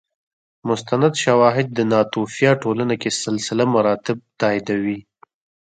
مستند 0.67 1.13
شواهد 1.23 1.67
د 1.71 1.79
ناتوفیا 1.91 2.51
ټولنه 2.63 2.95
کې 3.01 3.09
سلسله 3.23 3.63
مراتب 3.75 4.17
تاییدوي 4.39 4.99